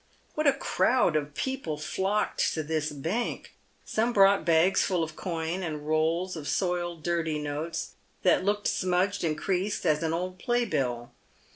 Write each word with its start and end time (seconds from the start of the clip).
What 0.33 0.47
a 0.47 0.53
crowd 0.53 1.15
of 1.15 1.35
people 1.35 1.77
flocked 1.77 2.53
to 2.55 2.63
this 2.63 2.91
bank! 2.91 3.53
Some 3.85 4.13
brought 4.13 4.43
bags 4.45 4.81
full 4.81 5.03
of 5.03 5.15
coin, 5.15 5.61
and 5.61 5.87
rolls 5.87 6.35
of 6.35 6.47
soiled, 6.47 7.03
dirty 7.03 7.37
notes, 7.37 7.91
that 8.23 8.43
looked 8.43 8.65
smudged 8.67 9.23
and 9.23 9.37
creased 9.37 9.85
as 9.85 10.01
an 10.01 10.11
old 10.11 10.39
playbill. 10.39 11.11